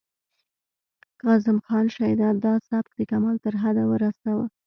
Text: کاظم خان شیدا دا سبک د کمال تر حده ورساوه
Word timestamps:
کاظم 1.21 1.57
خان 1.65 1.85
شیدا 1.95 2.29
دا 2.45 2.53
سبک 2.69 2.91
د 2.97 3.01
کمال 3.11 3.35
تر 3.43 3.53
حده 3.61 3.83
ورساوه 3.87 4.45